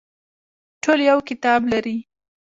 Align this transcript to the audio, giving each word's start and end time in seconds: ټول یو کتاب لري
ټول 0.81 0.99
یو 1.09 1.19
کتاب 1.29 1.61
لري 1.71 1.97